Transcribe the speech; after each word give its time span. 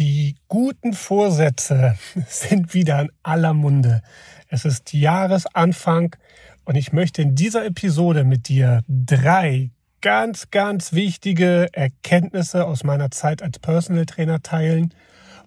Die 0.00 0.36
guten 0.48 0.94
Vorsätze 0.94 1.98
sind 2.26 2.72
wieder 2.72 3.02
in 3.02 3.12
aller 3.22 3.52
Munde. 3.52 4.00
Es 4.48 4.64
ist 4.64 4.94
Jahresanfang 4.94 6.16
und 6.64 6.76
ich 6.76 6.94
möchte 6.94 7.20
in 7.20 7.34
dieser 7.34 7.66
Episode 7.66 8.24
mit 8.24 8.48
dir 8.48 8.82
drei 8.88 9.72
ganz, 10.00 10.50
ganz 10.50 10.94
wichtige 10.94 11.68
Erkenntnisse 11.72 12.64
aus 12.64 12.82
meiner 12.82 13.10
Zeit 13.10 13.42
als 13.42 13.58
Personal 13.58 14.06
Trainer 14.06 14.40
teilen, 14.40 14.94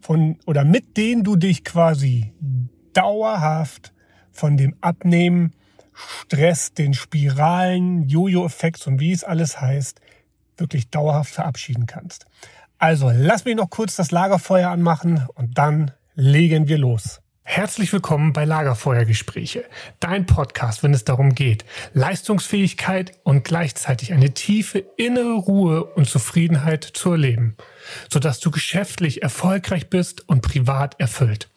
von 0.01 0.37
oder 0.45 0.63
mit 0.65 0.97
denen 0.97 1.23
du 1.23 1.35
dich 1.35 1.63
quasi 1.63 2.31
dauerhaft 2.93 3.91
von 4.31 4.55
dem 4.55 4.75
Abnehmen, 4.81 5.53
Stress, 5.95 6.75
den 6.75 6.93
Spiralen, 6.93 8.07
Jojo-Effekt 8.07 8.85
und 8.85 8.99
wie 8.99 9.13
es 9.13 9.23
alles 9.23 9.59
heißt, 9.59 9.99
wirklich 10.57 10.91
dauerhaft 10.91 11.33
verabschieden 11.33 11.87
kannst. 11.87 12.27
Also 12.77 13.11
lass 13.13 13.45
mich 13.45 13.55
noch 13.55 13.69
kurz 13.69 13.95
das 13.95 14.11
Lagerfeuer 14.11 14.69
anmachen 14.69 15.27
und 15.35 15.57
dann 15.57 15.91
legen 16.15 16.67
wir 16.67 16.77
los. 16.77 17.21
Herzlich 17.45 17.91
willkommen 17.91 18.31
bei 18.31 18.45
Lagerfeuergespräche, 18.45 19.65
dein 19.99 20.25
Podcast, 20.25 20.81
wenn 20.81 20.93
es 20.93 21.03
darum 21.03 21.35
geht, 21.35 21.65
Leistungsfähigkeit 21.93 23.19
und 23.23 23.43
gleichzeitig 23.43 24.13
eine 24.13 24.33
tiefe 24.33 24.79
innere 24.95 25.33
Ruhe 25.33 25.83
und 25.83 26.07
Zufriedenheit 26.07 26.83
zu 26.83 27.11
erleben, 27.11 27.57
sodass 28.09 28.39
du 28.39 28.49
geschäftlich 28.49 29.23
erfolgreich 29.23 29.89
bist 29.89 30.27
und 30.27 30.41
privat 30.41 30.99
erfüllt. 30.99 31.49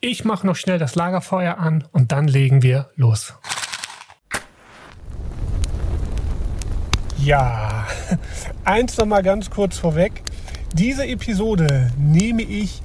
Ich 0.00 0.24
mache 0.24 0.46
noch 0.46 0.56
schnell 0.56 0.78
das 0.78 0.94
Lagerfeuer 0.94 1.58
an 1.58 1.84
und 1.90 2.12
dann 2.12 2.28
legen 2.28 2.62
wir 2.62 2.90
los. 2.94 3.34
Ja, 7.18 7.86
eins 8.64 8.96
noch 8.98 9.06
mal 9.06 9.22
ganz 9.22 9.50
kurz 9.50 9.78
vorweg. 9.78 10.22
Diese 10.74 11.06
Episode 11.06 11.92
nehme 11.96 12.42
ich 12.42 12.82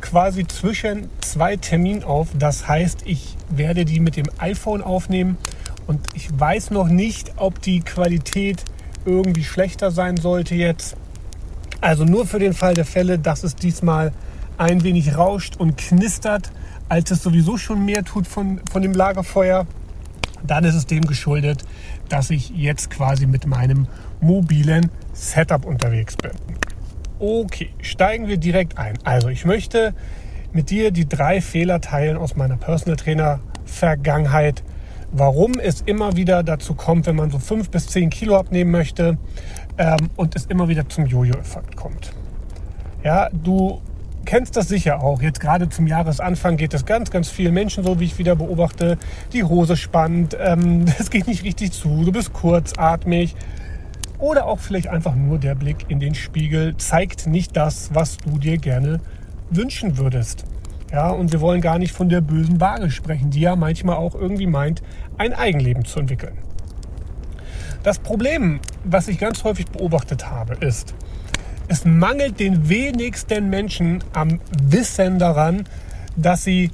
quasi 0.00 0.46
zwischen 0.46 1.08
zwei 1.20 1.56
Terminen 1.56 2.04
auf. 2.04 2.28
Das 2.38 2.68
heißt, 2.68 3.00
ich 3.04 3.36
werde 3.50 3.84
die 3.84 3.98
mit 3.98 4.16
dem 4.16 4.26
iPhone 4.38 4.80
aufnehmen 4.80 5.38
und 5.88 5.98
ich 6.14 6.28
weiß 6.38 6.70
noch 6.70 6.86
nicht, 6.86 7.32
ob 7.38 7.60
die 7.60 7.80
Qualität 7.80 8.64
irgendwie 9.04 9.42
schlechter 9.42 9.90
sein 9.90 10.16
sollte 10.18 10.54
jetzt. 10.54 10.94
Also 11.80 12.04
nur 12.04 12.26
für 12.26 12.38
den 12.38 12.52
Fall 12.52 12.74
der 12.74 12.84
Fälle, 12.84 13.18
dass 13.18 13.42
es 13.42 13.56
diesmal 13.56 14.12
ein 14.56 14.84
wenig 14.84 15.16
rauscht 15.16 15.56
und 15.56 15.76
knistert, 15.76 16.52
als 16.88 17.10
es 17.10 17.24
sowieso 17.24 17.56
schon 17.56 17.84
mehr 17.84 18.04
tut 18.04 18.28
von, 18.28 18.60
von 18.70 18.82
dem 18.82 18.92
Lagerfeuer 18.92 19.66
dann 20.44 20.64
ist 20.64 20.74
es 20.74 20.86
dem 20.86 21.02
geschuldet, 21.02 21.64
dass 22.08 22.30
ich 22.30 22.50
jetzt 22.50 22.90
quasi 22.90 23.26
mit 23.26 23.46
meinem 23.46 23.86
mobilen 24.20 24.90
Setup 25.12 25.64
unterwegs 25.64 26.16
bin. 26.16 26.32
Okay, 27.22 27.68
steigen 27.80 28.26
wir 28.26 28.36
direkt 28.36 28.78
ein. 28.78 28.98
Also 29.04 29.28
ich 29.28 29.44
möchte 29.44 29.94
mit 30.52 30.70
dir 30.70 30.90
die 30.90 31.08
drei 31.08 31.40
Fehler 31.40 31.80
teilen 31.80 32.16
aus 32.16 32.34
meiner 32.34 32.56
Personal 32.56 32.96
Trainer 32.96 33.38
Vergangenheit, 33.64 34.64
warum 35.12 35.52
es 35.60 35.82
immer 35.82 36.16
wieder 36.16 36.42
dazu 36.42 36.74
kommt, 36.74 37.06
wenn 37.06 37.14
man 37.14 37.30
so 37.30 37.38
fünf 37.38 37.70
bis 37.70 37.86
zehn 37.86 38.10
Kilo 38.10 38.36
abnehmen 38.36 38.72
möchte 38.72 39.18
ähm, 39.78 40.10
und 40.16 40.34
es 40.34 40.46
immer 40.46 40.66
wieder 40.66 40.88
zum 40.88 41.06
Jojo-Effekt 41.06 41.76
kommt. 41.76 42.12
Ja, 43.04 43.28
du 43.30 43.80
kennst 44.24 44.56
das 44.56 44.66
sicher 44.66 45.00
auch. 45.00 45.22
Jetzt 45.22 45.38
gerade 45.38 45.68
zum 45.68 45.86
Jahresanfang 45.86 46.56
geht 46.56 46.74
es 46.74 46.84
ganz, 46.86 47.12
ganz 47.12 47.28
vielen 47.28 47.54
Menschen 47.54 47.84
so, 47.84 48.00
wie 48.00 48.04
ich 48.06 48.18
wieder 48.18 48.34
beobachte. 48.34 48.98
Die 49.32 49.44
Hose 49.44 49.76
spannt, 49.76 50.36
ähm, 50.40 50.86
es 50.98 51.08
geht 51.08 51.28
nicht 51.28 51.44
richtig 51.44 51.70
zu, 51.70 52.02
du 52.04 52.10
bist 52.10 52.32
kurzatmig. 52.32 53.36
Oder 54.22 54.46
auch 54.46 54.60
vielleicht 54.60 54.86
einfach 54.86 55.16
nur 55.16 55.40
der 55.40 55.56
Blick 55.56 55.86
in 55.88 55.98
den 55.98 56.14
Spiegel 56.14 56.76
zeigt 56.76 57.26
nicht 57.26 57.56
das, 57.56 57.90
was 57.92 58.18
du 58.18 58.38
dir 58.38 58.56
gerne 58.56 59.00
wünschen 59.50 59.98
würdest. 59.98 60.44
Ja, 60.92 61.10
und 61.10 61.32
wir 61.32 61.40
wollen 61.40 61.60
gar 61.60 61.80
nicht 61.80 61.92
von 61.92 62.08
der 62.08 62.20
bösen 62.20 62.60
Waage 62.60 62.92
sprechen, 62.92 63.30
die 63.30 63.40
ja 63.40 63.56
manchmal 63.56 63.96
auch 63.96 64.14
irgendwie 64.14 64.46
meint, 64.46 64.80
ein 65.18 65.32
Eigenleben 65.32 65.84
zu 65.84 65.98
entwickeln. 65.98 66.38
Das 67.82 67.98
Problem, 67.98 68.60
was 68.84 69.08
ich 69.08 69.18
ganz 69.18 69.42
häufig 69.42 69.66
beobachtet 69.66 70.30
habe, 70.30 70.54
ist, 70.64 70.94
es 71.66 71.84
mangelt 71.84 72.38
den 72.38 72.68
wenigsten 72.68 73.50
Menschen 73.50 74.04
am 74.12 74.38
Wissen 74.62 75.18
daran, 75.18 75.64
dass 76.16 76.44
sie 76.44 76.70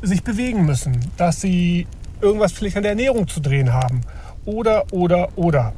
sich 0.00 0.22
bewegen 0.22 0.64
müssen, 0.64 0.98
dass 1.18 1.42
sie 1.42 1.86
irgendwas 2.22 2.52
vielleicht 2.52 2.78
an 2.78 2.84
der 2.84 2.92
Ernährung 2.92 3.28
zu 3.28 3.40
drehen 3.40 3.74
haben. 3.74 4.00
Oder, 4.46 4.84
oder, 4.92 5.28
oder. 5.36 5.74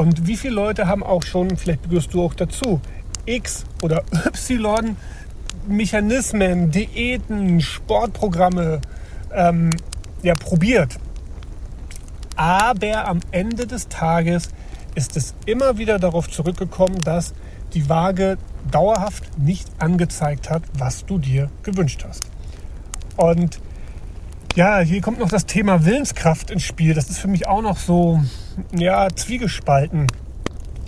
Und 0.00 0.26
wie 0.26 0.38
viele 0.38 0.54
Leute 0.54 0.86
haben 0.86 1.02
auch 1.02 1.22
schon, 1.24 1.58
vielleicht 1.58 1.86
gehörst 1.90 2.14
du 2.14 2.24
auch 2.24 2.32
dazu, 2.32 2.80
X 3.26 3.66
oder 3.82 4.02
Y 4.24 4.96
Mechanismen, 5.68 6.70
Diäten, 6.70 7.60
Sportprogramme 7.60 8.80
ähm, 9.30 9.68
ja, 10.22 10.34
probiert. 10.34 10.96
Aber 12.34 13.08
am 13.08 13.20
Ende 13.30 13.66
des 13.66 13.88
Tages 13.88 14.48
ist 14.94 15.18
es 15.18 15.34
immer 15.44 15.76
wieder 15.76 15.98
darauf 15.98 16.30
zurückgekommen, 16.30 16.98
dass 17.02 17.34
die 17.74 17.90
Waage 17.90 18.38
dauerhaft 18.70 19.38
nicht 19.38 19.68
angezeigt 19.80 20.48
hat, 20.48 20.62
was 20.78 21.04
du 21.04 21.18
dir 21.18 21.50
gewünscht 21.62 22.06
hast. 22.08 22.22
Und 23.18 23.60
ja, 24.56 24.78
hier 24.78 25.02
kommt 25.02 25.18
noch 25.18 25.28
das 25.28 25.44
Thema 25.44 25.84
Willenskraft 25.84 26.50
ins 26.50 26.62
Spiel. 26.62 26.94
Das 26.94 27.10
ist 27.10 27.18
für 27.18 27.28
mich 27.28 27.46
auch 27.46 27.60
noch 27.60 27.76
so, 27.76 28.22
ja, 28.76 29.08
zwiegespalten. 29.14 30.06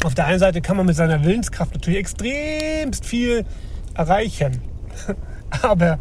Auf 0.04 0.14
der 0.14 0.26
einen 0.26 0.38
Seite 0.38 0.60
kann 0.60 0.76
man 0.76 0.86
mit 0.86 0.96
seiner 0.96 1.24
Willenskraft 1.24 1.74
natürlich 1.74 2.00
extremst 2.00 3.06
viel 3.06 3.44
erreichen. 3.94 4.60
Aber 5.62 5.98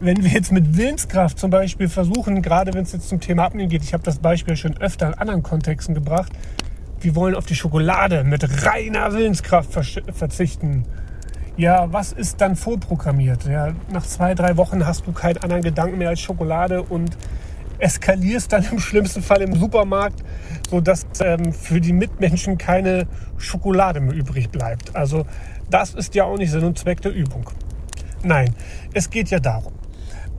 wenn 0.00 0.22
wir 0.22 0.30
jetzt 0.30 0.52
mit 0.52 0.76
Willenskraft 0.76 1.38
zum 1.38 1.50
Beispiel 1.50 1.88
versuchen, 1.88 2.42
gerade 2.42 2.74
wenn 2.74 2.82
es 2.82 2.92
jetzt 2.92 3.08
zum 3.08 3.20
Thema 3.20 3.44
Abnehmen 3.44 3.70
geht, 3.70 3.82
ich 3.82 3.94
habe 3.94 4.02
das 4.02 4.18
Beispiel 4.18 4.56
schon 4.56 4.76
öfter 4.78 5.06
in 5.08 5.14
anderen 5.14 5.42
Kontexten 5.42 5.94
gebracht, 5.94 6.32
wir 7.00 7.14
wollen 7.14 7.34
auf 7.34 7.46
die 7.46 7.54
Schokolade 7.54 8.24
mit 8.24 8.64
reiner 8.64 9.12
Willenskraft 9.12 9.70
verzichten. 10.12 10.84
Ja, 11.56 11.92
was 11.92 12.12
ist 12.12 12.40
dann 12.40 12.56
vorprogrammiert? 12.56 13.46
Ja, 13.46 13.74
nach 13.92 14.04
zwei, 14.04 14.34
drei 14.34 14.56
Wochen 14.56 14.86
hast 14.86 15.06
du 15.06 15.12
keinen 15.12 15.38
anderen 15.38 15.62
Gedanken 15.62 15.98
mehr 15.98 16.08
als 16.08 16.20
Schokolade 16.20 16.82
und 16.82 17.16
eskalierst 17.78 18.52
dann 18.52 18.64
im 18.70 18.78
schlimmsten 18.78 19.22
Fall 19.22 19.42
im 19.42 19.54
Supermarkt, 19.54 20.22
sodass 20.70 21.06
ähm, 21.20 21.52
für 21.52 21.80
die 21.80 21.92
Mitmenschen 21.92 22.58
keine 22.58 23.06
Schokolade 23.36 24.00
mehr 24.00 24.14
übrig 24.14 24.50
bleibt. 24.50 24.94
Also 24.94 25.26
das 25.70 25.94
ist 25.94 26.14
ja 26.14 26.24
auch 26.24 26.36
nicht 26.36 26.50
Sinn 26.50 26.64
und 26.64 26.78
Zweck 26.78 27.00
der 27.02 27.12
Übung. 27.12 27.50
Nein, 28.22 28.54
es 28.92 29.10
geht 29.10 29.30
ja 29.30 29.38
darum, 29.38 29.72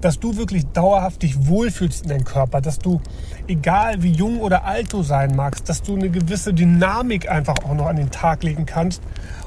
dass 0.02 0.20
du 0.20 0.38
wirklich 0.38 0.66
dauerhaft 0.68 1.24
dich 1.24 1.48
wohlfühlst 1.48 2.04
in 2.04 2.10
deinem 2.10 2.26
Körper, 2.26 2.62
dass 2.62 2.80
du, 2.80 3.02
egal 3.48 4.02
wie 4.04 4.12
jung 4.12 4.40
oder 4.40 4.66
alt 4.66 4.92
du 4.94 5.04
sein 5.04 5.36
magst, 5.36 5.70
dass 5.70 5.82
du 5.82 5.96
eine 5.96 6.10
gewisse 6.10 6.54
Dynamik 6.54 7.30
einfach 7.30 7.56
auch 7.64 7.74
noch 7.74 7.88
an 7.88 7.96
den 7.96 8.12
Tag 8.12 8.44
legen 8.44 8.66
kannst. 8.66 9.02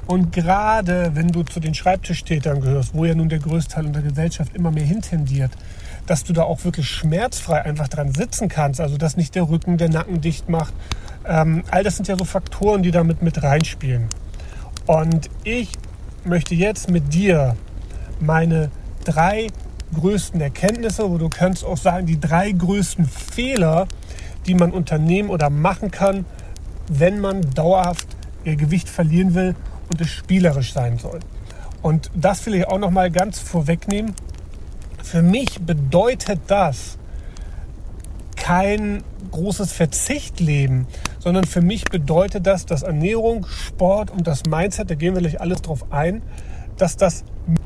Und 0.07 0.33
gerade 0.33 1.11
wenn 1.15 1.29
du 1.29 1.43
zu 1.43 1.61
den 1.61 1.75
Schreibtischtätern 1.75 2.61
gehörst, 2.61 2.95
wo 2.95 3.05
ja 3.05 3.15
nun 3.15 3.29
der 3.29 3.41
größte 3.41 3.75
Teil 3.75 3.87
unserer 3.87 4.05
Gesellschaft 4.05 4.57
immer 4.57 4.71
mehr 4.71 4.85
hintendiert, 4.85 5.53
dass 6.09 6.25
du 6.25 6.33
da 6.33 6.43
auch 6.43 6.65
wirklich 6.65 6.89
schmerzfrei 6.89 7.63
einfach 7.63 7.87
dran 7.87 8.13
sitzen 8.15 8.49
kannst, 8.49 8.81
also 8.81 8.97
dass 8.97 9.19
nicht 9.19 9.35
der 9.35 9.49
Rücken, 9.49 9.77
der 9.77 9.91
Nacken 9.91 10.23
dicht 10.23 10.49
macht. 10.49 10.73
Ähm, 11.27 11.63
all 11.71 11.85
das 11.85 11.97
sind 11.97 12.09
ja 12.09 12.17
so 12.17 12.25
Faktoren, 12.25 12.83
die 12.83 12.91
damit 12.91 13.21
mit 13.21 13.43
reinspielen. 13.43 14.09
Und 14.87 15.29
ich 15.45 15.73
möchte 16.25 16.55
jetzt 16.55 16.91
mit 16.91 17.13
dir 17.13 17.57
meine 18.21 18.71
drei 19.05 19.49
größten 19.95 20.41
Erkenntnisse, 20.41 21.11
wo 21.11 21.19
du 21.19 21.29
kannst 21.29 21.63
auch 21.63 21.77
sagen, 21.77 22.07
die 22.07 22.19
drei 22.19 22.53
größten 22.53 23.05
Fehler, 23.05 23.87
die 24.47 24.55
man 24.55 24.71
unternehmen 24.71 25.29
oder 25.29 25.51
machen 25.51 25.91
kann, 25.91 26.25
wenn 26.89 27.21
man 27.21 27.43
dauerhaft 27.51 28.09
ihr 28.45 28.57
Gewicht 28.57 28.89
verlieren 28.89 29.35
will 29.35 29.55
und 29.91 30.01
es 30.01 30.09
spielerisch 30.09 30.73
sein 30.73 30.97
soll. 30.97 31.21
Und 31.83 32.11
das 32.15 32.47
will 32.47 32.55
ich 32.55 32.67
auch 32.67 32.79
noch 32.79 32.91
mal 32.91 33.11
ganz 33.11 33.39
vorwegnehmen. 33.39 34.15
Für 35.03 35.23
mich 35.23 35.61
bedeutet 35.61 36.41
das 36.49 36.99
kein 38.37 39.03
großes 39.31 39.73
Verzichtleben, 39.73 40.87
sondern 41.19 41.45
für 41.45 41.61
mich 41.61 41.85
bedeutet 41.85 42.47
das, 42.47 42.67
dass 42.67 42.83
Ernährung, 42.83 43.47
Sport 43.47 44.11
und 44.11 44.27
das 44.27 44.45
Mindset, 44.47 44.91
da 44.91 44.95
gehen 44.95 45.15
wir 45.15 45.21
gleich 45.21 45.41
alles 45.41 45.63
drauf 45.63 45.87
ein, 45.91 46.23
dass 46.77 46.97
das 46.97 47.25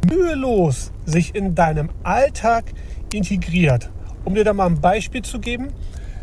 mühelos 0.08 0.90
sich 1.04 1.34
in 1.34 1.54
deinem 1.54 1.90
Alltag 2.02 2.72
integriert. 3.12 3.90
Um 4.24 4.34
dir 4.34 4.44
da 4.44 4.52
mal 4.52 4.66
ein 4.66 4.80
Beispiel 4.80 5.22
zu 5.22 5.38
geben, 5.38 5.68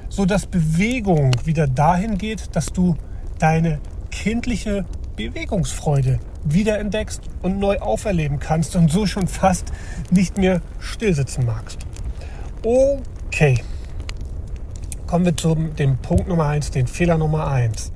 so 0.09 0.25
dass 0.25 0.45
Bewegung 0.45 1.31
wieder 1.45 1.67
dahin 1.67 2.17
geht, 2.17 2.55
dass 2.55 2.67
du 2.67 2.97
deine 3.37 3.79
kindliche 4.11 4.85
Bewegungsfreude 5.19 6.17
wiederentdeckst 6.45 7.19
und 7.41 7.59
neu 7.59 7.79
auferleben 7.79 8.39
kannst 8.39 8.77
und 8.77 8.89
so 8.89 9.05
schon 9.05 9.27
fast 9.27 9.65
nicht 10.11 10.37
mehr 10.37 10.61
stillsitzen 10.79 11.45
magst. 11.45 11.79
Okay. 12.63 13.61
Kommen 15.07 15.25
wir 15.25 15.35
zu 15.35 15.53
dem 15.55 15.97
Punkt 15.97 16.29
Nummer 16.29 16.45
eins, 16.45 16.71
den 16.71 16.87
Fehler 16.87 17.17
Nummer 17.17 17.47
eins. 17.51 17.91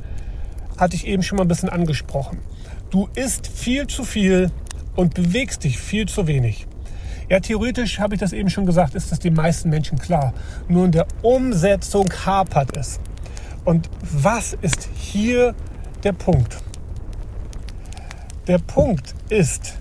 Hatte 0.78 0.98
ich 0.98 1.08
eben 1.08 1.24
schon 1.24 1.38
mal 1.38 1.46
ein 1.46 1.48
bisschen 1.48 1.70
angesprochen. 1.70 2.40
Du 2.90 3.08
isst 3.16 3.48
viel 3.48 3.88
zu 3.88 4.04
viel 4.04 4.52
und 4.98 5.14
bewegst 5.14 5.64
dich 5.64 5.80
viel 5.80 6.10
zu 6.10 6.28
wenig. 6.28 6.68
Ja, 7.30 7.40
theoretisch 7.40 8.00
habe 8.00 8.16
ich 8.16 8.20
das 8.20 8.34
eben 8.34 8.50
schon 8.50 8.66
gesagt, 8.66 8.96
ist 8.96 9.14
das 9.14 9.20
den 9.20 9.36
meisten 9.36 9.70
Menschen 9.70 9.98
klar. 9.98 10.34
Nur 10.68 10.84
in 10.84 10.92
der 10.92 11.08
Umsetzung 11.22 12.12
hapert 12.25 12.75
es. 12.75 13.00
Und 13.64 13.90
was 14.02 14.58
ist 14.62 14.90
hier 14.94 15.56
der 16.04 16.12
Punkt? 16.12 16.58
Der 18.48 18.57
Punkt 18.57 19.16
ist, 19.30 19.75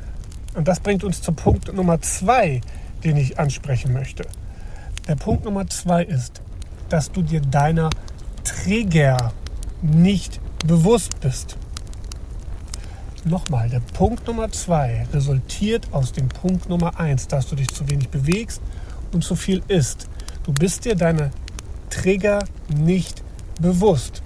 und 0.55 0.69
das 0.69 0.79
bringt 0.79 1.03
uns 1.03 1.21
zu 1.21 1.33
Punkt 1.33 1.75
Nummer 1.75 2.01
zwei, 2.01 2.61
den 3.03 3.17
ich 3.17 3.37
ansprechen 3.37 3.93
möchte. 3.93 4.25
Der 5.09 5.17
Punkt 5.17 5.45
Nummer 5.45 5.67
zwei 5.67 6.05
ist, 6.05 6.41
dass 6.89 7.11
du 7.11 7.23
dir 7.23 7.41
deiner 7.41 7.91
Trigger 8.45 9.33
nicht 9.83 10.41
bewusst 10.65 11.19
bist. 11.21 11.57
Nochmal, 13.25 13.69
der 13.69 13.81
Punkt 13.81 14.29
Nummer 14.29 14.53
zwei 14.53 15.09
resultiert 15.13 15.89
aus 15.91 16.13
dem 16.13 16.29
Punkt 16.29 16.69
Nummer 16.69 17.01
eins, 17.01 17.27
dass 17.27 17.49
du 17.49 17.57
dich 17.57 17.69
zu 17.69 17.91
wenig 17.91 18.11
bewegst 18.11 18.63
und 19.13 19.25
zu 19.25 19.35
viel 19.35 19.61
isst. 19.67 20.09
Du 20.45 20.53
bist 20.53 20.85
dir 20.85 20.95
deine 20.95 21.33
Trigger 21.91 22.45
nicht 22.69 23.25
bewusst. 23.61 24.23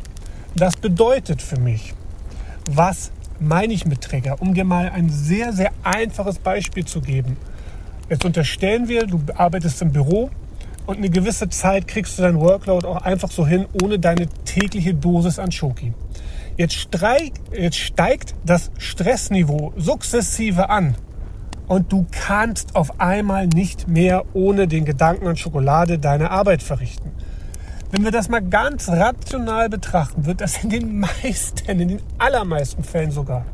Das 0.54 0.76
bedeutet 0.76 1.40
für 1.40 1.58
mich, 1.58 1.94
was 2.70 3.12
meine 3.40 3.72
ich 3.72 3.86
mit 3.86 4.00
Trigger? 4.00 4.40
Um 4.40 4.54
dir 4.54 4.64
mal 4.64 4.90
ein 4.90 5.08
sehr, 5.10 5.52
sehr 5.52 5.72
einfaches 5.82 6.38
Beispiel 6.38 6.84
zu 6.84 7.00
geben. 7.00 7.36
Jetzt 8.08 8.24
unterstellen 8.24 8.88
wir, 8.88 9.06
du 9.06 9.20
arbeitest 9.34 9.82
im 9.82 9.92
Büro 9.92 10.30
und 10.86 10.98
eine 10.98 11.10
gewisse 11.10 11.48
Zeit 11.48 11.88
kriegst 11.88 12.18
du 12.18 12.22
dein 12.22 12.38
Workload 12.38 12.86
auch 12.86 13.02
einfach 13.02 13.30
so 13.30 13.46
hin, 13.46 13.66
ohne 13.82 13.98
deine 13.98 14.28
tägliche 14.44 14.94
Dosis 14.94 15.38
an 15.38 15.50
Schoki. 15.50 15.92
Jetzt, 16.56 16.74
streik, 16.74 17.32
jetzt 17.52 17.76
steigt 17.76 18.34
das 18.44 18.70
Stressniveau 18.78 19.72
sukzessive 19.76 20.70
an 20.70 20.94
und 21.66 21.92
du 21.92 22.06
kannst 22.10 22.76
auf 22.76 23.00
einmal 23.00 23.46
nicht 23.48 23.88
mehr 23.88 24.24
ohne 24.32 24.68
den 24.68 24.84
Gedanken 24.84 25.26
an 25.26 25.36
Schokolade 25.36 25.98
deine 25.98 26.30
Arbeit 26.30 26.62
verrichten. 26.62 27.10
Wenn 27.90 28.02
wir 28.02 28.10
das 28.10 28.28
mal 28.28 28.42
ganz 28.42 28.88
rational 28.88 29.68
betrachten, 29.68 30.26
wird 30.26 30.40
das 30.40 30.62
in 30.64 30.70
den 30.70 31.00
meisten, 31.22 31.68
in 31.70 31.88
den 31.88 32.02
allermeisten 32.18 32.82
Fällen 32.82 33.12
sogar 33.12 33.46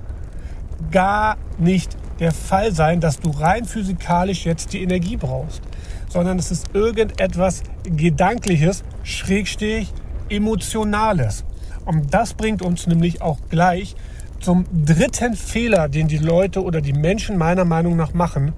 gar 0.91 1.37
nicht 1.59 1.97
der 2.19 2.33
Fall 2.33 2.73
sein, 2.73 3.01
dass 3.01 3.21
du 3.21 3.31
rein 3.31 3.65
physikalisch 3.65 4.47
jetzt 4.47 4.73
die 4.73 4.83
Energie 4.83 5.17
brauchst, 5.17 5.63
sondern 6.09 6.39
es 6.39 6.51
ist 6.51 6.67
irgendetwas 6.73 7.63
Gedankliches, 7.85 8.85
Schrägstich, 9.03 9.93
Emotionales. 10.29 11.45
Und 11.85 12.15
das 12.15 12.35
bringt 12.35 12.63
uns 12.63 12.87
nämlich 12.87 13.23
auch 13.23 13.39
gleich 13.51 13.97
zum 14.41 14.65
dritten 14.73 15.35
Fehler, 15.35 15.89
den 15.89 16.09
die 16.09 16.19
Leute 16.19 16.63
oder 16.63 16.81
die 16.81 16.93
Menschen 16.93 17.37
meiner 17.37 17.65
Meinung 17.65 17.97
nach 17.97 18.15
machen. 18.15 18.53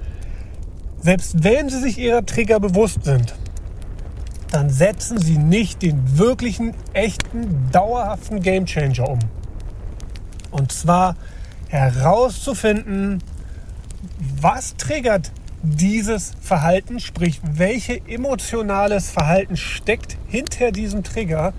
Selbst 1.00 1.43
wenn 1.43 1.69
sie 1.69 1.81
sich 1.81 1.99
ihrer 1.99 2.25
Trigger 2.25 2.61
bewusst 2.61 3.05
sind, 3.05 3.35
dann 4.55 4.71
setzen 4.71 5.19
sie 5.19 5.37
nicht 5.37 5.83
den 5.83 6.19
wirklichen, 6.19 6.75
echten, 6.93 7.71
dauerhaften 7.73 8.41
Gamechanger 8.41 9.09
um. 9.09 9.19
Und 10.51 10.71
zwar 10.71 11.17
herauszufinden, 11.69 13.23
was 14.41 14.77
triggert 14.77 15.33
dieses 15.62 16.33
Verhalten, 16.41 17.01
sprich 17.01 17.41
welche 17.43 18.01
emotionales 18.06 19.11
Verhalten 19.11 19.56
steckt 19.56 20.19
hinter 20.29 20.71
diesem 20.71 21.03
Trigger 21.03 21.53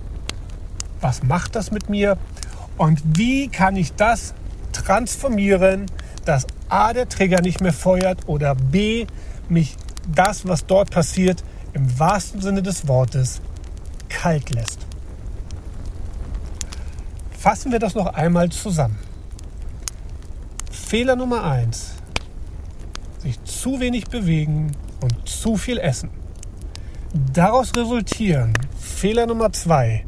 was 1.06 1.22
macht 1.22 1.56
das 1.56 1.70
mit 1.70 1.88
mir 1.88 2.18
und 2.78 3.00
wie 3.16 3.48
kann 3.48 3.76
ich 3.76 3.94
das 3.94 4.34
transformieren, 4.74 5.86
dass 6.26 6.48
A, 6.68 6.94
der 6.94 7.08
Trigger 7.08 7.42
nicht 7.42 7.62
mehr 7.62 7.74
feuert 7.74 8.28
oder 8.28 8.56
B, 8.56 9.06
mich 9.48 9.76
das, 10.08 10.48
was 10.48 10.66
dort 10.66 10.90
passiert, 10.90 11.44
im 11.76 12.00
wahrsten 12.00 12.42
Sinne 12.42 12.64
des 12.64 12.88
Wortes 12.88 13.42
kalt 14.08 14.50
lässt. 14.50 14.80
Fassen 17.38 17.72
wir 17.72 17.80
das 17.80 17.94
noch 17.94 18.08
einmal 18.08 18.50
zusammen. 18.50 18.98
Fehler 20.72 21.18
Nummer 21.18 21.44
1. 21.44 21.96
Sich 23.20 23.44
zu 23.44 23.80
wenig 23.82 24.06
bewegen 24.06 24.72
und 25.02 25.28
zu 25.28 25.58
viel 25.58 25.78
essen. 25.78 26.10
Daraus 27.34 27.76
resultieren 27.76 28.54
Fehler 28.80 29.26
Nummer 29.28 29.52
2 29.52 30.06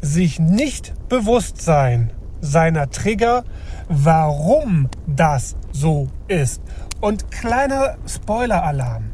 sich 0.00 0.38
nicht 0.38 0.94
bewusst 1.10 1.60
sein 1.60 2.12
seiner 2.40 2.90
Trigger, 2.90 3.44
warum 3.88 4.88
das 5.06 5.56
so 5.72 6.08
ist. 6.28 6.62
Und 7.02 7.30
kleiner 7.30 7.98
Spoiler-Alarm. 8.06 9.10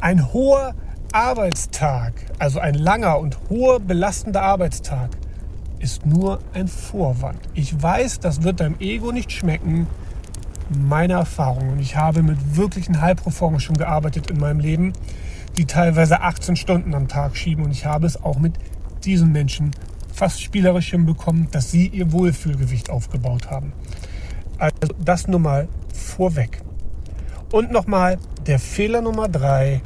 Ein 0.00 0.32
hoher 0.32 0.74
Arbeitstag, 1.16 2.12
also 2.38 2.60
ein 2.60 2.74
langer 2.74 3.18
und 3.18 3.38
hoher 3.48 3.80
belastender 3.80 4.42
Arbeitstag, 4.42 5.08
ist 5.78 6.04
nur 6.04 6.40
ein 6.52 6.68
Vorwand. 6.68 7.38
Ich 7.54 7.82
weiß, 7.82 8.20
das 8.20 8.42
wird 8.42 8.60
deinem 8.60 8.78
Ego 8.80 9.12
nicht 9.12 9.32
schmecken. 9.32 9.86
Meine 10.78 11.14
Erfahrung, 11.14 11.70
und 11.70 11.78
ich 11.78 11.96
habe 11.96 12.22
mit 12.22 12.58
wirklichen 12.58 13.00
High-Performers 13.00 13.62
schon 13.62 13.78
gearbeitet 13.78 14.30
in 14.30 14.38
meinem 14.38 14.60
Leben, 14.60 14.92
die 15.56 15.64
teilweise 15.64 16.20
18 16.20 16.54
Stunden 16.54 16.94
am 16.94 17.08
Tag 17.08 17.34
schieben. 17.34 17.64
Und 17.64 17.70
ich 17.70 17.86
habe 17.86 18.06
es 18.06 18.22
auch 18.22 18.38
mit 18.38 18.52
diesen 19.06 19.32
Menschen 19.32 19.70
fast 20.12 20.42
spielerisch 20.42 20.90
hinbekommen, 20.90 21.48
dass 21.50 21.70
sie 21.70 21.86
ihr 21.86 22.12
Wohlfühlgewicht 22.12 22.90
aufgebaut 22.90 23.50
haben. 23.50 23.72
Also 24.58 24.92
das 25.02 25.28
nur 25.28 25.40
mal 25.40 25.66
vorweg. 25.94 26.60
Und 27.52 27.72
nochmal 27.72 28.18
der 28.46 28.58
Fehler 28.58 29.00
Nummer 29.00 29.28
drei, 29.28 29.80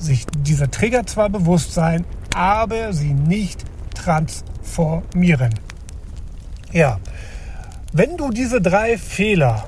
sich 0.00 0.26
dieser 0.26 0.70
Trigger 0.70 1.06
zwar 1.06 1.28
bewusst 1.28 1.74
sein, 1.74 2.04
aber 2.34 2.92
sie 2.92 3.12
nicht 3.12 3.64
transformieren. 3.94 5.54
Ja, 6.72 6.98
wenn 7.92 8.16
du 8.16 8.30
diese 8.30 8.60
drei 8.60 8.96
Fehler 8.96 9.66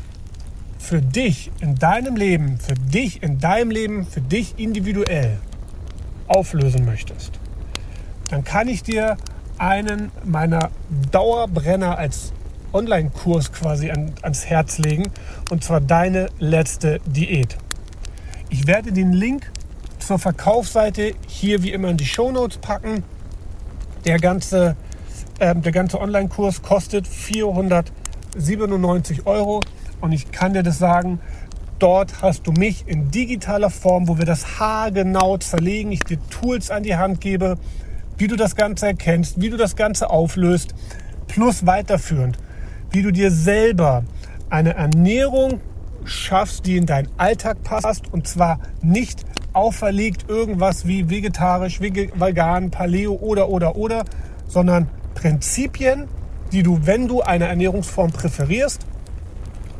für 0.78 1.02
dich 1.02 1.50
in 1.60 1.74
deinem 1.74 2.16
Leben, 2.16 2.58
für 2.58 2.74
dich 2.74 3.22
in 3.22 3.38
deinem 3.38 3.70
Leben, 3.70 4.06
für 4.06 4.20
dich 4.20 4.58
individuell 4.58 5.38
auflösen 6.28 6.84
möchtest, 6.84 7.38
dann 8.30 8.44
kann 8.44 8.68
ich 8.68 8.82
dir 8.82 9.16
einen 9.58 10.10
meiner 10.24 10.70
Dauerbrenner 11.10 11.98
als 11.98 12.32
Online-Kurs 12.72 13.52
quasi 13.52 13.90
an, 13.90 14.12
ans 14.22 14.46
Herz 14.46 14.78
legen 14.78 15.10
und 15.50 15.62
zwar 15.62 15.80
deine 15.80 16.28
letzte 16.38 17.00
Diät. 17.06 17.56
Ich 18.48 18.66
werde 18.66 18.92
den 18.92 19.12
Link 19.12 19.50
zur 20.06 20.18
Verkaufsseite 20.18 21.12
hier 21.26 21.62
wie 21.62 21.72
immer 21.72 21.88
in 21.88 21.96
die 21.96 22.04
Show 22.06 22.32
Notes 22.32 22.58
packen. 22.58 23.04
Der 24.04 24.18
ganze, 24.18 24.76
äh, 25.38 25.54
ganze 25.54 26.00
Online-Kurs 26.00 26.62
kostet 26.62 27.06
497 27.06 29.26
Euro 29.26 29.60
und 30.00 30.10
ich 30.12 30.32
kann 30.32 30.52
dir 30.52 30.62
das 30.62 30.78
sagen, 30.78 31.20
dort 31.78 32.22
hast 32.22 32.46
du 32.46 32.52
mich 32.52 32.84
in 32.86 33.10
digitaler 33.10 33.70
Form, 33.70 34.06
wo 34.08 34.18
wir 34.18 34.24
das 34.24 34.60
haargenau 34.60 35.38
zerlegen, 35.38 35.92
ich 35.92 36.00
dir 36.00 36.18
Tools 36.30 36.70
an 36.70 36.82
die 36.82 36.96
Hand 36.96 37.20
gebe, 37.20 37.58
wie 38.18 38.28
du 38.28 38.36
das 38.36 38.56
Ganze 38.56 38.86
erkennst, 38.86 39.40
wie 39.40 39.50
du 39.50 39.56
das 39.56 39.76
Ganze 39.76 40.10
auflöst, 40.10 40.74
plus 41.26 41.66
weiterführend, 41.66 42.38
wie 42.90 43.02
du 43.02 43.10
dir 43.10 43.30
selber 43.30 44.04
eine 44.50 44.74
Ernährung 44.74 45.60
schaffst, 46.04 46.66
die 46.66 46.76
in 46.76 46.86
deinen 46.86 47.08
Alltag 47.16 47.62
passt 47.64 48.12
und 48.12 48.28
zwar 48.28 48.60
nicht 48.80 49.24
auferlegt 49.52 50.28
irgendwas 50.28 50.86
wie 50.86 51.10
vegetarisch, 51.10 51.80
vegan, 51.80 52.70
Paleo 52.70 53.14
oder 53.14 53.48
oder 53.48 53.76
oder, 53.76 54.04
sondern 54.48 54.88
Prinzipien, 55.14 56.08
die 56.52 56.62
du, 56.62 56.86
wenn 56.86 57.08
du 57.08 57.22
eine 57.22 57.46
Ernährungsform 57.46 58.12
präferierst, 58.12 58.86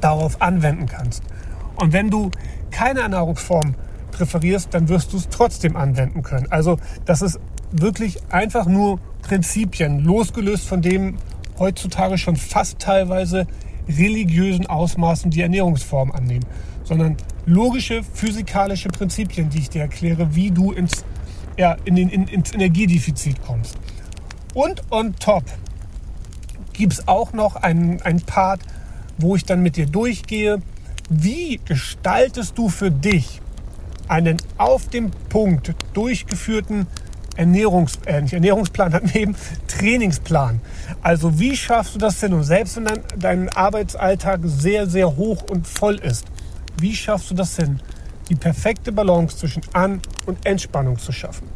darauf 0.01 0.43
anwenden 0.43 0.87
kannst. 0.87 1.23
Und 1.77 1.93
wenn 1.93 2.11
du 2.11 2.31
keine 2.71 3.01
Ernährungsform 3.01 3.75
präferierst, 4.11 4.75
dann 4.75 4.89
wirst 4.89 5.13
du 5.13 5.17
es 5.17 5.29
trotzdem 5.29 5.77
anwenden 5.77 6.23
können. 6.23 6.47
Also 6.51 6.79
das 7.05 7.23
ist 7.23 7.41
wirklich 7.71 8.19
einfach 8.31 8.67
nur 8.67 9.01
Prinzipien, 9.23 10.01
losgelöst 10.01 10.67
von 10.67 10.83
dem 10.83 11.17
heutzutage 11.59 12.19
schon 12.19 12.37
fast 12.37 12.79
teilweise 12.79 13.47
religiösen 13.89 14.67
Ausmaßen 14.67 15.31
die 15.31 15.43
Ernährungsform 15.43 16.13
annehmen, 16.13 16.47
sondern 16.85 17.17
logische 17.47 18.03
physikalische 18.03 18.89
Prinzipien, 18.89 19.51
die 19.51 19.59
ich 19.59 19.71
dir 19.71 19.83
erkläre, 19.83 20.35
wie 20.35 20.51
du 20.51 20.73
ins, 20.73 21.05
ja, 21.59 21.77
in 21.85 21.97
den, 21.97 22.09
in, 22.09 22.27
ins 22.29 22.53
Energiedefizit 22.53 23.43
kommst. 23.43 23.77
Und 24.55 24.83
on 24.91 25.15
top 25.17 25.45
gibt 26.73 26.93
es 26.93 27.09
auch 27.09 27.33
noch 27.33 27.57
einen, 27.57 28.01
einen 28.03 28.21
Part, 28.21 28.61
wo 29.19 29.37
ich 29.37 29.45
dann 29.45 29.63
mit 29.63 29.77
dir 29.77 29.87
durchgehe, 29.87 30.61
wie 31.09 31.61
gestaltest 31.65 32.57
du 32.57 32.69
für 32.69 32.91
dich 32.91 33.41
einen 34.09 34.39
auf 34.59 34.89
dem 34.89 35.11
Punkt 35.29 35.75
durchgeführten 35.95 36.87
Ernährungs, 37.43 37.99
äh, 38.07 38.23
nicht 38.23 38.33
Ernährungsplan 38.33 38.93
daneben, 39.03 39.37
Trainingsplan. 39.67 40.61
Also 41.03 41.39
wie 41.39 41.57
schaffst 41.57 41.95
du 41.95 41.99
das 41.99 42.21
denn? 42.21 42.33
Und 42.33 42.45
selbst 42.45 42.77
wenn 42.77 42.85
dein, 42.85 43.03
dein 43.19 43.49
Arbeitsalltag 43.49 44.41
sehr, 44.45 44.89
sehr 44.89 45.17
hoch 45.17 45.43
und 45.51 45.67
voll 45.67 45.97
ist, 45.97 46.25
wie 46.79 46.95
schaffst 46.95 47.31
du 47.31 47.35
das 47.35 47.57
hin, 47.57 47.81
die 48.29 48.35
perfekte 48.35 48.93
Balance 48.93 49.37
zwischen 49.37 49.63
An- 49.73 50.01
und 50.27 50.47
Entspannung 50.47 50.99
zu 50.99 51.13
schaffen. 51.13 51.49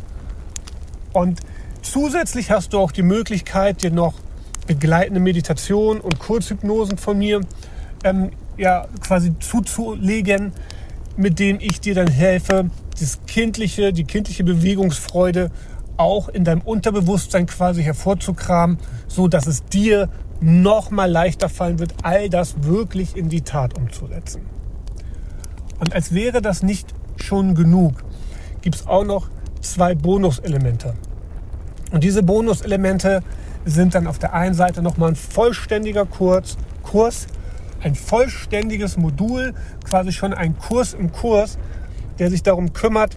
Und 1.12 1.40
zusätzlich 1.82 2.50
hast 2.50 2.72
du 2.72 2.78
auch 2.78 2.92
die 2.92 3.02
Möglichkeit, 3.02 3.82
dir 3.82 3.90
noch 3.90 4.14
begleitende 4.66 5.20
Meditation 5.20 6.00
und 6.00 6.18
Kurzhypnosen 6.18 6.98
von 6.98 7.18
mir 7.18 7.40
ähm, 8.04 8.30
ja, 8.56 8.86
quasi 9.00 9.32
zuzulegen, 9.38 10.52
mit 11.16 11.38
denen 11.38 11.60
ich 11.60 11.80
dir 11.80 11.94
dann 11.94 12.08
helfe, 12.08 12.70
das 12.98 13.20
kindliche, 13.26 13.92
die 13.92 14.04
kindliche 14.04 14.44
Bewegungsfreude 14.44 15.50
auch 15.96 16.28
in 16.28 16.44
deinem 16.44 16.60
Unterbewusstsein 16.60 17.46
quasi 17.46 17.82
hervorzukramen, 17.82 18.78
so 19.08 19.28
dass 19.28 19.46
es 19.46 19.64
dir 19.64 20.08
noch 20.40 20.90
mal 20.90 21.10
leichter 21.10 21.48
fallen 21.48 21.78
wird, 21.78 21.94
all 22.02 22.28
das 22.28 22.62
wirklich 22.62 23.16
in 23.16 23.28
die 23.28 23.42
Tat 23.42 23.76
umzusetzen. 23.76 24.42
Und 25.80 25.94
als 25.94 26.12
wäre 26.12 26.42
das 26.42 26.62
nicht 26.62 26.94
schon 27.16 27.54
genug, 27.54 28.04
gibt 28.62 28.76
es 28.76 28.86
auch 28.86 29.04
noch 29.04 29.28
zwei 29.60 29.94
Bonuselemente. 29.94 30.94
Und 31.92 32.04
diese 32.04 32.22
Bonuselemente 32.22 33.22
sind 33.64 33.94
dann 33.94 34.06
auf 34.06 34.18
der 34.18 34.32
einen 34.32 34.54
Seite 34.54 34.82
nochmal 34.82 35.10
ein 35.10 35.16
vollständiger 35.16 36.06
Kurs, 36.06 36.56
Kurs, 36.82 37.26
ein 37.82 37.94
vollständiges 37.94 38.96
Modul, 38.96 39.54
quasi 39.84 40.12
schon 40.12 40.32
ein 40.32 40.56
Kurs 40.58 40.94
im 40.94 41.12
Kurs, 41.12 41.58
der 42.18 42.30
sich 42.30 42.42
darum 42.42 42.72
kümmert, 42.72 43.16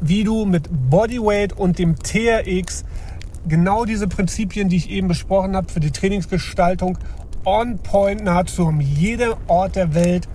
wie 0.00 0.24
du 0.24 0.44
mit 0.44 0.68
Bodyweight 0.90 1.52
und 1.52 1.78
dem 1.78 1.96
TRX 1.96 2.84
genau 3.46 3.84
diese 3.84 4.08
Prinzipien, 4.08 4.68
die 4.68 4.76
ich 4.76 4.90
eben 4.90 5.08
besprochen 5.08 5.56
habe, 5.56 5.70
für 5.70 5.80
die 5.80 5.90
Trainingsgestaltung 5.90 6.98
on 7.44 7.78
point 7.78 8.24
nahezu 8.24 8.66
um 8.66 8.80
jeden 8.80 9.34
Ort 9.48 9.76
der 9.76 9.94
Welt 9.94 10.28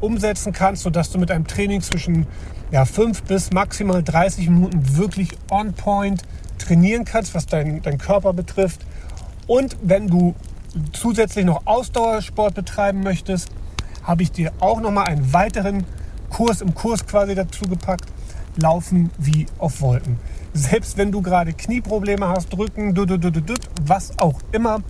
umsetzen 0.00 0.52
kannst, 0.52 0.82
sodass 0.82 1.10
du 1.10 1.18
mit 1.18 1.30
einem 1.30 1.46
Training 1.46 1.80
zwischen 1.80 2.26
ja, 2.70 2.84
5 2.84 3.22
bis 3.22 3.52
maximal 3.52 4.02
30 4.02 4.50
Minuten 4.50 4.96
wirklich 4.96 5.30
on 5.50 5.72
point 5.72 6.22
trainieren 6.58 7.04
kannst, 7.04 7.34
was 7.34 7.46
dein, 7.46 7.82
dein 7.82 7.98
Körper 7.98 8.32
betrifft. 8.32 8.80
Und 9.46 9.76
wenn 9.82 10.08
du 10.08 10.34
zusätzlich 10.92 11.44
noch 11.44 11.66
Ausdauersport 11.66 12.54
betreiben 12.54 13.02
möchtest, 13.02 13.50
habe 14.02 14.22
ich 14.22 14.32
dir 14.32 14.52
auch 14.60 14.80
noch 14.80 14.90
mal 14.90 15.04
einen 15.04 15.32
weiteren 15.32 15.84
Kurs 16.30 16.60
im 16.60 16.74
Kurs 16.74 17.06
quasi 17.06 17.34
dazu 17.34 17.64
gepackt. 17.64 18.06
Laufen 18.56 19.10
wie 19.18 19.46
auf 19.58 19.80
Wolken. 19.80 20.18
Selbst 20.52 20.96
wenn 20.96 21.12
du 21.12 21.22
gerade 21.22 21.52
Knieprobleme 21.52 22.28
hast, 22.28 22.52
Drücken, 22.52 22.96
was 23.82 24.18
auch 24.18 24.40
immer. 24.52 24.82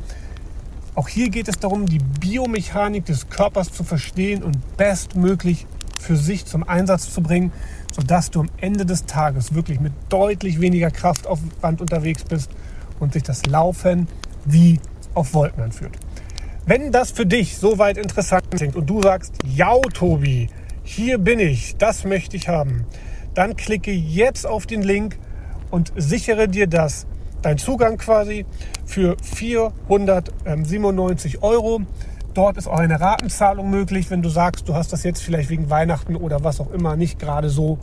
Auch 0.94 1.08
hier 1.08 1.28
geht 1.28 1.48
es 1.48 1.58
darum, 1.58 1.86
die 1.86 1.98
Biomechanik 1.98 3.04
des 3.04 3.28
Körpers 3.28 3.72
zu 3.72 3.84
verstehen 3.84 4.42
und 4.42 4.76
bestmöglich 4.76 5.66
für 6.00 6.16
sich 6.16 6.46
zum 6.46 6.62
Einsatz 6.62 7.12
zu 7.12 7.20
bringen, 7.20 7.52
sodass 7.92 8.30
du 8.30 8.40
am 8.40 8.48
Ende 8.58 8.86
des 8.86 9.06
Tages 9.06 9.54
wirklich 9.54 9.80
mit 9.80 9.92
deutlich 10.08 10.60
weniger 10.60 10.90
Kraftaufwand 10.90 11.80
unterwegs 11.80 12.24
bist 12.24 12.50
und 13.00 13.12
sich 13.12 13.22
das 13.22 13.44
Laufen 13.46 14.08
wie 14.44 14.80
auf 15.14 15.34
Wolken 15.34 15.64
anfühlt. 15.64 15.98
Wenn 16.64 16.92
das 16.92 17.10
für 17.10 17.26
dich 17.26 17.58
soweit 17.58 17.96
interessant 17.96 18.50
klingt 18.50 18.76
und 18.76 18.88
du 18.88 19.02
sagst, 19.02 19.34
ja 19.44 19.76
Tobi, 19.92 20.48
hier 20.82 21.18
bin 21.18 21.38
ich, 21.38 21.76
das 21.76 22.04
möchte 22.04 22.36
ich 22.36 22.48
haben, 22.48 22.86
dann 23.36 23.54
klicke 23.54 23.92
jetzt 23.92 24.46
auf 24.46 24.66
den 24.66 24.82
Link 24.82 25.18
und 25.70 25.92
sichere 25.94 26.48
dir 26.48 26.66
das, 26.66 27.06
dein 27.42 27.58
Zugang 27.58 27.98
quasi 27.98 28.46
für 28.86 29.16
497 29.22 31.42
Euro. 31.42 31.82
Dort 32.34 32.56
ist 32.56 32.66
auch 32.66 32.78
eine 32.78 33.00
Ratenzahlung 33.00 33.70
möglich, 33.70 34.10
wenn 34.10 34.22
du 34.22 34.30
sagst, 34.30 34.68
du 34.68 34.74
hast 34.74 34.92
das 34.92 35.04
jetzt 35.04 35.22
vielleicht 35.22 35.50
wegen 35.50 35.70
Weihnachten 35.70 36.16
oder 36.16 36.42
was 36.44 36.60
auch 36.60 36.72
immer 36.72 36.96
nicht 36.96 37.18
gerade 37.18 37.50
so 37.50 37.78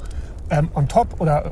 ähm, 0.50 0.70
on 0.74 0.88
top 0.88 1.22
oder 1.22 1.52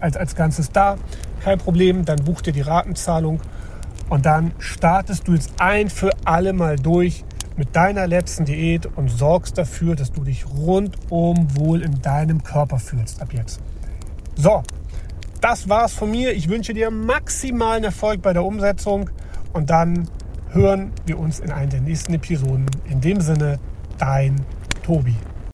als, 0.00 0.16
als 0.16 0.34
Ganzes 0.34 0.72
da. 0.72 0.96
Kein 1.44 1.58
Problem, 1.58 2.04
dann 2.04 2.24
buch 2.24 2.40
dir 2.40 2.52
die 2.52 2.62
Ratenzahlung 2.62 3.40
und 4.08 4.26
dann 4.26 4.52
startest 4.58 5.28
du 5.28 5.34
jetzt 5.34 5.52
ein 5.58 5.90
für 5.90 6.10
alle 6.24 6.52
Mal 6.52 6.76
durch 6.76 7.24
mit 7.56 7.74
deiner 7.76 8.06
letzten 8.06 8.44
Diät 8.44 8.86
und 8.96 9.08
sorgst 9.08 9.58
dafür, 9.58 9.96
dass 9.96 10.12
du 10.12 10.24
dich 10.24 10.46
rundum 10.46 11.46
wohl 11.56 11.82
in 11.82 12.00
deinem 12.00 12.42
Körper 12.42 12.78
fühlst 12.78 13.20
ab 13.20 13.32
jetzt. 13.32 13.60
So, 14.36 14.62
das 15.40 15.68
war's 15.68 15.92
von 15.92 16.10
mir. 16.10 16.32
Ich 16.32 16.48
wünsche 16.48 16.72
dir 16.72 16.90
maximalen 16.90 17.84
Erfolg 17.84 18.22
bei 18.22 18.32
der 18.32 18.44
Umsetzung 18.44 19.10
und 19.52 19.70
dann 19.70 20.08
hören 20.50 20.92
wir 21.06 21.18
uns 21.18 21.40
in 21.40 21.50
einer 21.50 21.70
der 21.70 21.80
nächsten 21.80 22.14
Episoden. 22.14 22.66
In 22.88 23.00
dem 23.00 23.20
Sinne, 23.20 23.58
dein 23.98 24.44
Tobi. 24.82 25.16